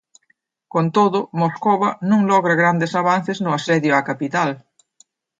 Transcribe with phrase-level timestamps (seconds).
[0.73, 4.49] Con todo, Moscova non logra grandes avances no asedio á capital.